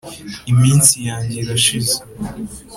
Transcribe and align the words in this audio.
“iminsi 0.51 0.95
yanjye 1.07 1.35
irashize, 1.43 1.97